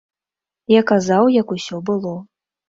[0.73, 2.17] Я казаў, як усё было.